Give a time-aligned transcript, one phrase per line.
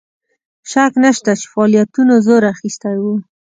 [0.71, 3.13] شک نسته چې فعالیتونو زور اخیستی وو.